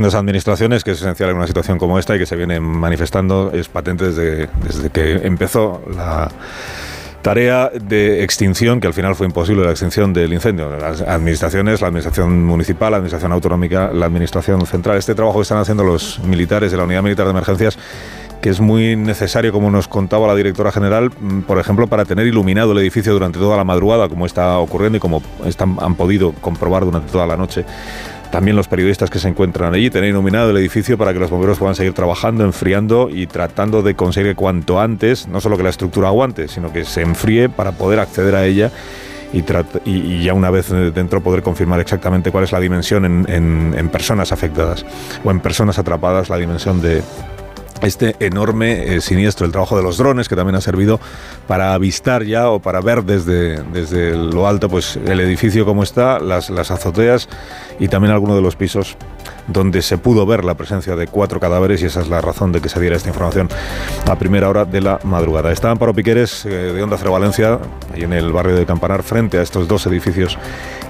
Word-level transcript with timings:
Las 0.00 0.14
administraciones, 0.14 0.82
que 0.82 0.92
es 0.92 0.98
esencial 1.02 1.28
en 1.28 1.36
una 1.36 1.46
situación 1.46 1.76
como 1.76 1.98
esta 1.98 2.16
y 2.16 2.18
que 2.18 2.24
se 2.24 2.34
viene 2.34 2.58
manifestando, 2.58 3.50
es 3.52 3.68
patente 3.68 4.06
desde, 4.06 4.48
desde 4.64 4.88
que 4.88 5.26
empezó 5.26 5.82
la 5.94 6.30
tarea 7.20 7.68
de 7.68 8.24
extinción, 8.24 8.80
que 8.80 8.86
al 8.86 8.94
final 8.94 9.14
fue 9.14 9.26
imposible 9.26 9.62
la 9.62 9.72
extinción 9.72 10.14
del 10.14 10.32
incendio. 10.32 10.74
Las 10.78 11.02
administraciones, 11.02 11.82
la 11.82 11.88
administración 11.88 12.44
municipal, 12.46 12.92
la 12.92 12.96
administración 12.96 13.32
autonómica, 13.32 13.90
la 13.92 14.06
administración 14.06 14.64
central, 14.64 14.96
este 14.96 15.14
trabajo 15.14 15.40
que 15.40 15.42
están 15.42 15.58
haciendo 15.58 15.84
los 15.84 16.18
militares 16.20 16.70
de 16.70 16.78
la 16.78 16.84
Unidad 16.84 17.02
Militar 17.02 17.26
de 17.26 17.32
Emergencias 17.32 17.78
que 18.40 18.48
es 18.48 18.58
muy 18.58 18.96
necesario, 18.96 19.52
como 19.52 19.70
nos 19.70 19.86
contaba 19.86 20.26
la 20.26 20.34
directora 20.34 20.72
general, 20.72 21.10
mm, 21.10 21.40
por 21.40 21.58
ejemplo, 21.58 21.88
para 21.88 22.06
tener 22.06 22.26
iluminado 22.26 22.72
el 22.72 22.78
edificio 22.78 23.12
durante 23.12 23.38
toda 23.38 23.54
la 23.54 23.64
madrugada, 23.64 24.08
como 24.08 24.24
está 24.24 24.56
ocurriendo 24.56 24.96
y 24.96 25.00
como 25.00 25.22
están, 25.44 25.76
han 25.78 25.94
podido 25.94 26.32
comprobar 26.32 26.86
durante 26.86 27.12
toda 27.12 27.26
la 27.26 27.36
noche 27.36 27.66
también 28.30 28.56
los 28.56 28.68
periodistas 28.68 29.10
que 29.10 29.18
se 29.18 29.28
encuentran 29.28 29.74
allí, 29.74 29.90
tener 29.90 30.10
iluminado 30.10 30.50
el 30.50 30.56
edificio 30.56 30.96
para 30.96 31.12
que 31.12 31.18
los 31.18 31.30
bomberos 31.30 31.58
puedan 31.58 31.74
seguir 31.74 31.92
trabajando, 31.92 32.44
enfriando 32.44 33.08
y 33.10 33.26
tratando 33.26 33.82
de 33.82 33.94
conseguir 33.94 34.36
cuanto 34.36 34.80
antes, 34.80 35.28
no 35.28 35.40
solo 35.40 35.56
que 35.56 35.62
la 35.62 35.70
estructura 35.70 36.08
aguante, 36.08 36.48
sino 36.48 36.72
que 36.72 36.84
se 36.84 37.02
enfríe 37.02 37.48
para 37.48 37.72
poder 37.72 37.98
acceder 37.98 38.34
a 38.34 38.46
ella 38.46 38.70
y, 39.32 39.44
y, 39.84 40.24
ya 40.24 40.34
una 40.34 40.50
vez 40.50 40.70
dentro 40.70 41.20
poder 41.20 41.42
confirmar 41.42 41.78
exactamente 41.80 42.32
cuál 42.32 42.44
es 42.44 42.52
la 42.52 42.60
dimensión 42.60 43.04
en 43.28 43.88
personas 43.90 44.32
afectadas 44.32 44.84
o 45.24 45.30
en 45.30 45.40
personas 45.40 45.78
atrapadas, 45.78 46.28
la 46.28 46.36
dimensión 46.36 46.80
de, 46.80 47.02
este 47.82 48.16
enorme 48.20 48.94
eh, 48.94 49.00
siniestro, 49.00 49.46
el 49.46 49.52
trabajo 49.52 49.76
de 49.76 49.82
los 49.82 49.98
drones, 49.98 50.28
que 50.28 50.36
también 50.36 50.56
ha 50.56 50.60
servido 50.60 51.00
para 51.46 51.74
avistar 51.74 52.24
ya 52.24 52.50
o 52.50 52.60
para 52.60 52.80
ver 52.80 53.04
desde, 53.04 53.62
desde 53.62 54.16
lo 54.16 54.46
alto 54.46 54.68
pues, 54.68 54.96
el 54.96 55.20
edificio 55.20 55.64
como 55.64 55.82
está, 55.82 56.18
las, 56.18 56.50
las 56.50 56.70
azoteas 56.70 57.28
y 57.78 57.88
también 57.88 58.12
algunos 58.12 58.36
de 58.36 58.42
los 58.42 58.56
pisos 58.56 58.96
donde 59.48 59.82
se 59.82 59.98
pudo 59.98 60.26
ver 60.26 60.44
la 60.44 60.54
presencia 60.54 60.96
de 60.96 61.06
cuatro 61.06 61.40
cadáveres 61.40 61.82
y 61.82 61.86
esa 61.86 62.00
es 62.00 62.08
la 62.08 62.20
razón 62.20 62.52
de 62.52 62.60
que 62.60 62.68
se 62.68 62.80
diera 62.80 62.96
esta 62.96 63.08
información 63.08 63.48
a 64.08 64.16
primera 64.16 64.48
hora 64.48 64.64
de 64.64 64.80
la 64.80 65.00
madrugada. 65.04 65.50
Está 65.52 65.70
Amparo 65.70 65.94
Piqueres 65.94 66.44
eh, 66.46 66.48
de 66.48 66.82
Onda 66.82 66.96
Cero 66.98 67.12
Valencia, 67.12 67.58
ahí 67.92 68.02
en 68.02 68.12
el 68.12 68.32
barrio 68.32 68.56
de 68.56 68.66
Campanar, 68.66 69.02
frente 69.02 69.38
a 69.38 69.42
estos 69.42 69.66
dos 69.66 69.86
edificios 69.86 70.38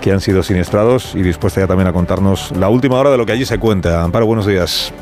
que 0.00 0.12
han 0.12 0.20
sido 0.20 0.42
siniestrados 0.42 1.14
y 1.14 1.22
dispuesta 1.22 1.60
ya 1.60 1.66
también 1.66 1.88
a 1.88 1.92
contarnos 1.92 2.52
la 2.56 2.68
última 2.68 2.96
hora 2.96 3.10
de 3.10 3.16
lo 3.16 3.26
que 3.26 3.32
allí 3.32 3.44
se 3.44 3.58
cuenta. 3.58 4.02
Amparo, 4.02 4.26
buenos 4.26 4.46
días. 4.46 4.92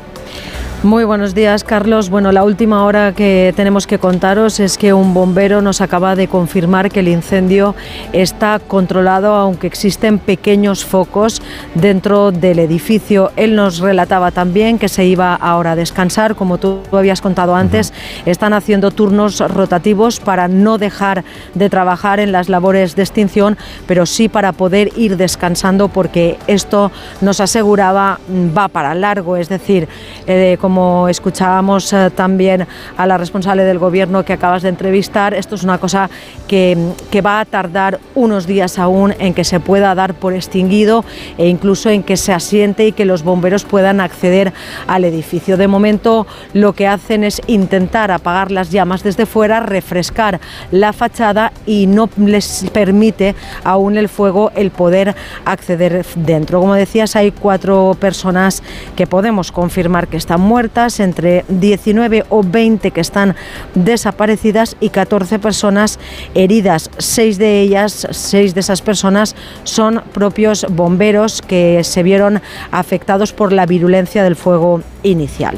Muy 0.81 1.03
buenos 1.03 1.35
días, 1.35 1.65
Carlos. 1.65 2.09
Bueno, 2.09 2.31
la 2.31 2.45
última 2.45 2.85
hora 2.85 3.11
que 3.11 3.53
tenemos 3.57 3.85
que 3.85 3.99
contaros 3.99 4.61
es 4.61 4.77
que 4.77 4.93
un 4.93 5.13
bombero 5.13 5.61
nos 5.61 5.81
acaba 5.81 6.15
de 6.15 6.29
confirmar 6.29 6.89
que 6.89 7.01
el 7.01 7.09
incendio 7.09 7.75
está 8.13 8.59
controlado, 8.59 9.35
aunque 9.35 9.67
existen 9.67 10.19
pequeños 10.19 10.85
focos 10.85 11.41
dentro 11.75 12.31
del 12.31 12.59
edificio. 12.59 13.33
Él 13.35 13.57
nos 13.57 13.79
relataba 13.79 14.31
también 14.31 14.79
que 14.79 14.87
se 14.87 15.03
iba 15.03 15.35
ahora 15.35 15.73
a 15.73 15.75
descansar, 15.75 16.35
como 16.35 16.59
tú 16.59 16.79
habías 16.93 17.19
contado 17.19 17.55
antes. 17.55 17.91
Están 18.25 18.53
haciendo 18.53 18.91
turnos 18.91 19.41
rotativos 19.41 20.21
para 20.21 20.47
no 20.47 20.77
dejar 20.77 21.25
de 21.55 21.69
trabajar 21.69 22.21
en 22.21 22.31
las 22.31 22.47
labores 22.47 22.95
de 22.95 23.03
extinción, 23.03 23.57
pero 23.85 24.05
sí 24.05 24.29
para 24.29 24.53
poder 24.53 24.91
ir 24.95 25.17
descansando, 25.17 25.89
porque 25.89 26.37
esto 26.47 26.89
nos 27.19 27.41
aseguraba 27.41 28.21
va 28.57 28.69
para 28.69 28.95
largo, 28.95 29.35
es 29.35 29.49
decir, 29.49 29.89
eh, 30.25 30.57
como 30.61 30.68
escuchábamos 31.09 31.91
eh, 31.93 32.11
también 32.13 32.67
a 32.97 33.07
la 33.07 33.17
responsable 33.17 33.63
del 33.63 33.79
gobierno 33.79 34.23
que 34.23 34.33
acabas 34.33 34.63
de 34.63 34.69
entrevistar, 34.69 35.33
esto 35.33 35.55
es 35.55 35.63
una 35.63 35.77
cosa 35.77 36.09
que, 36.47 36.77
que 37.11 37.21
va 37.21 37.39
a 37.39 37.45
tardar 37.45 37.99
unos 38.15 38.45
días 38.45 38.77
aún 38.79 39.13
en 39.19 39.33
que 39.33 39.43
se 39.43 39.59
pueda 39.59 39.95
dar 39.95 40.13
por 40.13 40.33
extinguido 40.33 41.03
e 41.37 41.47
incluso 41.47 41.89
en 41.89 42.03
que 42.03 42.17
se 42.17 42.33
asiente 42.33 42.85
y 42.87 42.91
que 42.91 43.05
los 43.05 43.23
bomberos 43.23 43.65
puedan 43.65 43.99
acceder 44.01 44.53
al 44.87 45.05
edificio. 45.05 45.57
De 45.57 45.67
momento 45.67 46.27
lo 46.53 46.73
que 46.73 46.87
hacen 46.87 47.23
es 47.23 47.41
intentar 47.47 48.11
apagar 48.11 48.51
las 48.51 48.71
llamas 48.71 49.03
desde 49.03 49.25
fuera, 49.25 49.59
refrescar 49.59 50.39
la 50.71 50.93
fachada 50.93 51.51
y 51.65 51.87
no 51.87 52.09
les 52.17 52.65
permite 52.71 53.35
aún 53.63 53.97
el 53.97 54.09
fuego 54.09 54.51
el 54.55 54.71
poder 54.71 55.15
acceder 55.45 56.05
dentro. 56.15 56.59
Como 56.59 56.75
decías, 56.75 57.15
hay 57.15 57.31
cuatro 57.31 57.95
personas 57.99 58.61
que 58.95 59.07
podemos 59.07 59.51
confirmar 59.51 60.07
que 60.07 60.17
están 60.17 60.41
muertas 60.41 60.58
entre 60.99 61.45
19 61.47 62.25
o 62.29 62.43
20 62.43 62.91
que 62.91 63.01
están 63.01 63.35
desaparecidas 63.75 64.75
y 64.79 64.89
14 64.89 65.39
personas 65.39 65.99
heridas. 66.35 66.89
Seis 66.97 67.37
de 67.37 67.61
ellas, 67.61 68.07
seis 68.11 68.53
de 68.53 68.59
esas 68.59 68.81
personas 68.81 69.35
son 69.63 70.01
propios 70.13 70.65
bomberos 70.69 71.41
que 71.41 71.83
se 71.83 72.03
vieron 72.03 72.41
afectados 72.71 73.33
por 73.33 73.53
la 73.53 73.65
virulencia 73.65 74.23
del 74.23 74.35
fuego 74.35 74.81
inicial. 75.03 75.55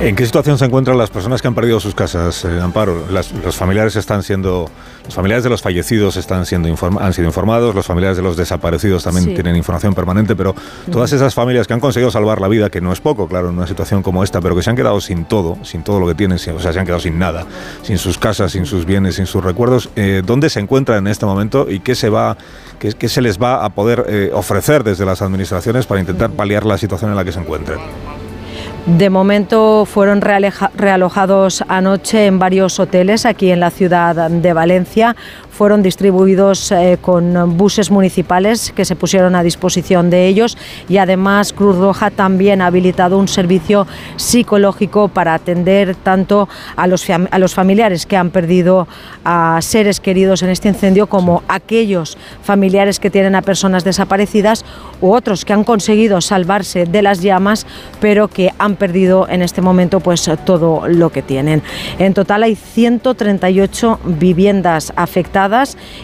¿En 0.00 0.14
qué 0.14 0.24
situación 0.24 0.56
se 0.58 0.64
encuentran 0.64 0.96
las 0.96 1.10
personas 1.10 1.42
que 1.42 1.48
han 1.48 1.56
perdido 1.56 1.80
sus 1.80 1.92
casas, 1.92 2.44
eh, 2.44 2.60
Amparo? 2.62 3.04
los 3.10 3.56
familiares 3.56 3.96
están 3.96 4.22
siendo, 4.22 4.70
los 5.04 5.14
familiares 5.14 5.42
de 5.42 5.50
los 5.50 5.60
fallecidos 5.60 6.16
están 6.16 6.46
siendo 6.46 6.68
han 7.00 7.12
sido 7.12 7.26
informados, 7.26 7.74
los 7.74 7.84
familiares 7.84 8.16
de 8.16 8.22
los 8.22 8.36
desaparecidos 8.36 9.02
también 9.02 9.34
tienen 9.34 9.56
información 9.56 9.94
permanente, 9.94 10.36
pero 10.36 10.54
todas 10.92 11.12
esas 11.12 11.34
familias 11.34 11.66
que 11.66 11.74
han 11.74 11.80
conseguido 11.80 12.12
salvar 12.12 12.40
la 12.40 12.46
vida, 12.46 12.70
que 12.70 12.80
no 12.80 12.92
es 12.92 13.00
poco, 13.00 13.26
claro, 13.26 13.48
en 13.48 13.56
una 13.56 13.66
situación 13.66 14.04
como 14.04 14.22
esta, 14.22 14.40
pero 14.40 14.54
que 14.54 14.62
se 14.62 14.70
han 14.70 14.76
quedado 14.76 15.00
sin 15.00 15.24
todo, 15.24 15.58
sin 15.64 15.82
todo 15.82 15.98
lo 15.98 16.06
que 16.06 16.14
tienen, 16.14 16.36
o 16.36 16.60
sea, 16.60 16.72
se 16.72 16.78
han 16.78 16.86
quedado 16.86 17.00
sin 17.00 17.18
nada, 17.18 17.44
sin 17.82 17.98
sus 17.98 18.18
casas, 18.18 18.52
sin 18.52 18.66
sus 18.66 18.86
bienes, 18.86 19.16
sin 19.16 19.26
sus 19.26 19.42
recuerdos, 19.42 19.90
eh, 19.96 20.22
¿dónde 20.24 20.48
se 20.48 20.60
encuentran 20.60 20.98
en 20.98 21.08
este 21.08 21.26
momento 21.26 21.66
y 21.68 21.80
qué 21.80 21.96
se 21.96 22.08
va, 22.08 22.36
qué, 22.78 22.92
qué 22.92 23.08
se 23.08 23.20
les 23.20 23.42
va 23.42 23.64
a 23.64 23.70
poder 23.70 24.04
eh, 24.08 24.30
ofrecer 24.32 24.84
desde 24.84 25.04
las 25.04 25.22
administraciones 25.22 25.86
para 25.86 26.00
intentar 26.00 26.30
paliar 26.30 26.64
la 26.64 26.78
situación 26.78 27.10
en 27.10 27.16
la 27.16 27.24
que 27.24 27.32
se 27.32 27.40
encuentren? 27.40 27.78
De 28.86 29.10
momento 29.10 29.84
fueron 29.84 30.22
realojados 30.22 31.62
anoche 31.68 32.26
en 32.26 32.38
varios 32.38 32.80
hoteles 32.80 33.26
aquí 33.26 33.50
en 33.50 33.60
la 33.60 33.70
ciudad 33.70 34.30
de 34.30 34.52
Valencia 34.52 35.14
fueron 35.58 35.82
distribuidos 35.82 36.70
eh, 36.70 36.98
con 37.00 37.56
buses 37.58 37.90
municipales 37.90 38.72
que 38.76 38.84
se 38.84 38.94
pusieron 38.94 39.34
a 39.34 39.42
disposición 39.42 40.08
de 40.08 40.28
ellos 40.28 40.56
y 40.88 40.98
además 40.98 41.52
Cruz 41.52 41.76
Roja 41.76 42.12
también 42.12 42.62
ha 42.62 42.66
habilitado 42.66 43.18
un 43.18 43.26
servicio 43.26 43.84
psicológico 44.14 45.08
para 45.08 45.34
atender 45.34 45.96
tanto 45.96 46.48
a 46.76 46.86
los, 46.86 47.04
a 47.10 47.38
los 47.40 47.54
familiares 47.54 48.06
que 48.06 48.16
han 48.16 48.30
perdido 48.30 48.86
a 49.24 49.58
seres 49.60 49.98
queridos 49.98 50.44
en 50.44 50.50
este 50.50 50.68
incendio 50.68 51.08
como 51.08 51.42
aquellos 51.48 52.16
familiares 52.44 53.00
que 53.00 53.10
tienen 53.10 53.34
a 53.34 53.42
personas 53.42 53.82
desaparecidas 53.82 54.64
u 55.00 55.10
otros 55.10 55.44
que 55.44 55.54
han 55.54 55.64
conseguido 55.64 56.20
salvarse 56.20 56.84
de 56.84 57.02
las 57.02 57.20
llamas 57.20 57.66
pero 58.00 58.28
que 58.28 58.52
han 58.60 58.76
perdido 58.76 59.26
en 59.28 59.42
este 59.42 59.60
momento 59.60 59.98
pues 59.98 60.30
todo 60.44 60.86
lo 60.86 61.10
que 61.10 61.22
tienen. 61.22 61.64
En 61.98 62.14
total 62.14 62.44
hay 62.44 62.54
138 62.54 63.98
viviendas 64.04 64.92
afectadas 64.94 65.47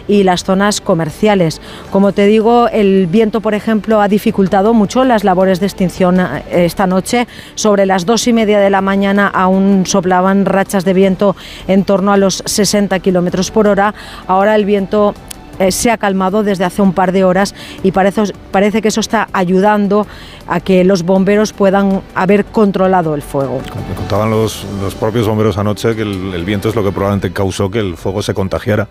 y 0.07 0.23
las 0.23 0.43
zonas 0.43 0.81
comerciales. 0.81 1.61
Como 1.91 2.11
te 2.11 2.25
digo, 2.25 2.67
el 2.67 3.07
viento, 3.07 3.41
por 3.41 3.53
ejemplo, 3.53 4.01
ha 4.01 4.07
dificultado 4.07 4.73
mucho 4.73 5.03
las 5.03 5.23
labores 5.23 5.59
de 5.59 5.67
extinción 5.67 6.19
eh, 6.19 6.43
esta 6.65 6.87
noche. 6.87 7.27
Sobre 7.55 7.85
las 7.85 8.05
dos 8.05 8.27
y 8.27 8.33
media 8.33 8.59
de 8.59 8.69
la 8.69 8.81
mañana 8.81 9.27
aún 9.27 9.83
soplaban 9.85 10.45
rachas 10.45 10.85
de 10.85 10.93
viento 10.93 11.35
en 11.67 11.83
torno 11.83 12.11
a 12.11 12.17
los 12.17 12.43
60 12.45 12.99
kilómetros 12.99 13.51
por 13.51 13.67
hora. 13.67 13.93
Ahora 14.27 14.55
el 14.55 14.65
viento 14.65 15.13
eh, 15.59 15.71
se 15.71 15.89
ha 15.89 15.97
calmado 15.97 16.43
desde 16.43 16.65
hace 16.65 16.81
un 16.81 16.93
par 16.93 17.11
de 17.11 17.23
horas 17.23 17.55
y 17.81 17.91
parece, 17.91 18.23
parece 18.51 18.81
que 18.81 18.89
eso 18.89 18.99
está 18.99 19.29
ayudando 19.31 20.05
a 20.47 20.59
que 20.59 20.83
los 20.83 21.03
bomberos 21.03 21.53
puedan 21.53 22.01
haber 22.13 22.45
controlado 22.45 23.15
el 23.15 23.21
fuego. 23.21 23.61
Me 23.89 23.95
contaban 23.95 24.29
los, 24.29 24.65
los 24.81 24.95
propios 24.95 25.27
bomberos 25.27 25.57
anoche 25.57 25.95
que 25.95 26.01
el, 26.01 26.33
el 26.33 26.43
viento 26.43 26.69
es 26.69 26.75
lo 26.75 26.83
que 26.83 26.91
probablemente 26.91 27.31
causó 27.31 27.71
que 27.71 27.79
el 27.79 27.95
fuego 27.95 28.21
se 28.21 28.33
contagiara 28.33 28.89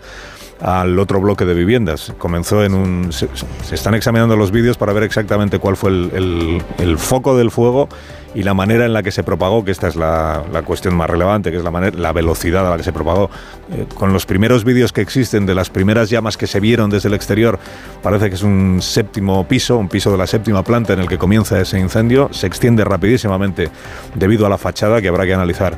al 0.61 0.97
otro 0.99 1.19
bloque 1.19 1.45
de 1.45 1.53
viviendas. 1.53 2.13
Comenzó 2.17 2.63
en 2.63 2.73
un... 2.73 3.11
Se, 3.11 3.27
están 3.71 3.95
examinando 3.95 4.35
los 4.35 4.51
vídeos 4.51 4.77
para 4.77 4.93
ver 4.93 5.03
exactamente 5.03 5.59
cuál 5.59 5.75
fue 5.77 5.89
el, 5.91 6.63
el 6.77 6.97
foco 6.97 7.37
del 7.37 7.51
fuego 7.51 7.89
y 8.35 8.43
la 8.43 8.53
manera 8.53 8.85
en 8.85 8.93
la 8.93 9.01
que 9.01 9.11
se 9.11 9.23
propagó, 9.23 9.63
que 9.63 9.71
esta 9.71 9.87
es 9.87 9.95
la, 9.95 10.43
cuestión 10.65 10.93
más 10.95 11.09
relevante, 11.09 11.51
que 11.51 11.57
es 11.57 11.63
la, 11.63 11.71
manera, 11.71 11.97
la 11.97 12.11
velocidad 12.11 12.67
a 12.67 12.69
la 12.69 12.77
que 12.77 12.83
se 12.83 12.91
propagó. 12.91 13.29
Eh, 13.71 13.85
con 13.95 14.11
los 14.11 14.25
primeros 14.25 14.65
vídeos 14.65 14.91
que 14.91 15.01
existen 15.01 15.45
de 15.45 15.55
las 15.55 15.69
primeras 15.69 16.09
llamas 16.09 16.35
que 16.35 16.45
se 16.45 16.59
vieron 16.59 16.89
desde 16.89 17.07
el 17.07 17.15
exterior, 17.15 17.57
parece 18.03 18.29
que 18.29 18.35
es 18.35 18.43
un 18.43 18.79
séptimo 18.81 19.47
piso, 19.47 19.77
un 19.77 19.87
piso 19.87 20.11
de 20.11 20.17
la 20.17 20.27
séptima 20.27 20.63
planta 20.63 20.93
en 20.93 20.99
el 20.99 21.07
que 21.07 21.17
comienza 21.17 21.59
ese 21.59 21.79
incendio, 21.79 22.27
se 22.31 22.45
extiende 22.45 22.83
rapidísimamente 22.83 23.69
debido 24.15 24.45
a 24.45 24.49
la 24.49 24.57
fachada, 24.57 25.01
que 25.01 25.07
habrá 25.07 25.25
que 25.25 25.33
analizar 25.33 25.77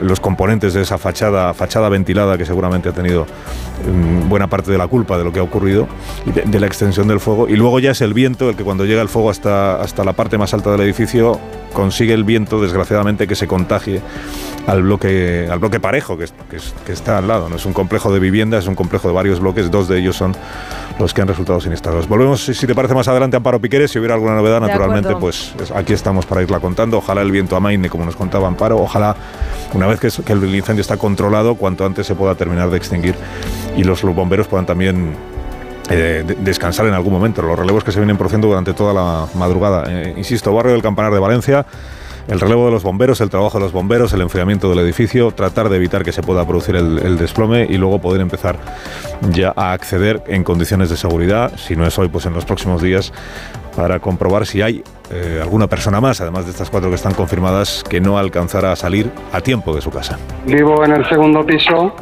los 0.00 0.18
componentes 0.18 0.74
de 0.74 0.82
esa 0.82 0.98
fachada, 0.98 1.54
fachada 1.54 1.88
ventilada 1.88 2.36
que 2.36 2.44
seguramente 2.44 2.88
ha 2.88 2.92
tenido 2.92 3.24
mm, 3.86 4.28
buena 4.28 4.48
parte 4.48 4.72
de 4.72 4.78
la 4.78 4.88
culpa 4.88 5.16
de 5.16 5.22
lo 5.22 5.32
que 5.32 5.38
ha 5.38 5.44
ocurrido, 5.44 5.86
y 6.26 6.32
de, 6.32 6.58
la 6.58 6.66
extensión 6.66 7.06
del 7.06 7.20
fuego. 7.20 7.48
Y 7.48 7.54
luego 7.54 7.78
ya 7.78 7.92
es 7.92 8.00
el 8.00 8.14
viento 8.14 8.50
el 8.50 8.56
que 8.56 8.64
cuando 8.64 8.84
llega 8.84 9.00
el 9.00 9.08
fuego 9.08 9.30
hasta, 9.30 9.80
hasta 9.80 10.02
la 10.02 10.14
parte 10.14 10.38
más 10.38 10.52
alta 10.54 10.72
del 10.72 10.80
edificio 10.80 11.38
consigue 11.72 12.14
el 12.14 12.24
viento, 12.24 12.60
desgraciadamente, 12.60 13.26
que 13.26 13.34
se 13.34 13.46
contagie 13.46 14.00
al 14.66 14.82
bloque, 14.82 15.48
al 15.50 15.58
bloque 15.58 15.80
parejo 15.80 16.18
que, 16.18 16.26
que, 16.84 16.92
está 16.92 17.18
al 17.18 17.28
lado. 17.28 17.48
No 17.48 17.56
es 17.56 17.64
un 17.64 17.72
complejo 17.72 18.12
de 18.12 18.20
vivienda, 18.20 18.58
es 18.58 18.66
un 18.66 18.74
complejo 18.74 19.08
de 19.08 19.14
varios 19.14 19.40
bloques, 19.40 19.70
dos 19.70 19.88
de 19.88 19.98
ellos 19.98 20.16
son 20.16 20.34
los 20.98 21.14
que 21.14 21.22
han 21.22 21.28
resultado 21.28 21.60
sinistrados. 21.60 22.08
Volvemos, 22.08 22.44
si 22.44 22.66
te 22.66 22.74
parece, 22.74 22.94
más 22.94 23.08
adelante, 23.08 23.36
Amparo 23.36 23.60
Piqueres. 23.60 23.90
Si 23.90 23.98
hubiera 23.98 24.14
alguna 24.14 24.34
novedad, 24.34 24.60
naturalmente, 24.60 25.14
pues 25.16 25.54
aquí 25.74 25.92
estamos 25.92 26.26
para 26.26 26.42
irla 26.42 26.60
contando. 26.60 26.98
Ojalá 26.98 27.22
el 27.22 27.30
viento 27.30 27.56
amaine, 27.56 27.88
como 27.88 28.04
nos 28.04 28.16
contaba 28.16 28.48
Amparo. 28.48 28.78
Ojalá, 28.78 29.16
una 29.72 29.86
vez 29.86 30.00
que, 30.00 30.08
que 30.22 30.32
el 30.32 30.54
incendio 30.54 30.82
está 30.82 30.96
controlado, 30.96 31.54
cuanto 31.54 31.86
antes 31.86 32.06
se 32.06 32.14
pueda 32.14 32.34
terminar 32.34 32.70
de 32.70 32.76
extinguir 32.76 33.14
y 33.76 33.84
los 33.84 34.02
bomberos 34.02 34.48
puedan 34.48 34.66
también 34.66 35.14
eh, 35.90 36.24
descansar 36.40 36.86
en 36.86 36.94
algún 36.94 37.12
momento. 37.12 37.42
Los 37.42 37.58
relevos 37.58 37.84
que 37.84 37.92
se 37.92 37.98
vienen 37.98 38.16
produciendo 38.16 38.48
durante 38.48 38.74
toda 38.74 38.92
la 38.92 39.26
madrugada. 39.34 39.84
Eh, 39.88 40.14
insisto, 40.16 40.52
barrio 40.52 40.72
del 40.72 40.82
Campanar 40.82 41.12
de 41.12 41.18
Valencia 41.18 41.66
el 42.28 42.40
relevo 42.40 42.66
de 42.66 42.72
los 42.72 42.82
bomberos, 42.82 43.20
el 43.20 43.30
trabajo 43.30 43.58
de 43.58 43.64
los 43.64 43.72
bomberos, 43.72 44.12
el 44.12 44.20
enfriamiento 44.20 44.68
del 44.68 44.78
edificio, 44.80 45.30
tratar 45.30 45.70
de 45.70 45.76
evitar 45.76 46.04
que 46.04 46.12
se 46.12 46.22
pueda 46.22 46.46
producir 46.46 46.76
el, 46.76 47.16
desplome 47.16 47.66
y 47.68 47.78
luego 47.78 48.00
poder 48.00 48.20
empezar 48.20 48.56
ya 49.30 49.52
a 49.56 49.72
acceder 49.72 50.22
en 50.26 50.44
condiciones 50.44 50.90
de 50.90 50.96
seguridad, 50.96 51.52
si 51.56 51.74
no 51.74 51.86
es 51.86 51.98
hoy, 51.98 52.08
pues 52.08 52.26
en 52.26 52.34
los 52.34 52.44
próximos 52.44 52.82
días, 52.82 53.12
para 53.74 53.98
comprobar 53.98 54.46
si 54.46 54.60
hay 54.60 54.84
eh, 55.10 55.40
alguna 55.40 55.68
persona 55.68 56.00
más, 56.00 56.20
además 56.20 56.44
de 56.44 56.50
estas 56.50 56.68
cuatro 56.68 56.90
que 56.90 56.96
están 56.96 57.14
confirmadas, 57.14 57.82
que 57.88 58.00
no 58.00 58.18
alcanzará 58.18 58.72
a 58.72 58.76
salir 58.76 59.10
a 59.32 59.40
tiempo 59.40 59.74
de 59.74 59.80
su 59.80 59.90
casa. 59.90 60.18
Vivo 60.46 60.84
en 60.84 60.92
el 60.92 61.08
segundo 61.08 61.44
piso 61.46 61.94